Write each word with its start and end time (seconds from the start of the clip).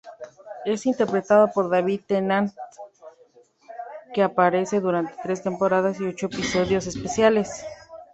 Es 0.65 0.87
interpretado 0.87 1.51
por 1.53 1.69
David 1.69 2.01
Tennant, 2.07 2.51
que 4.15 4.23
aparece 4.23 4.79
durante 4.79 5.13
tres 5.21 5.43
temporadas 5.43 5.99
y 5.99 6.07
ocho 6.07 6.25
episodios 6.25 6.87
especiales. 6.87 7.63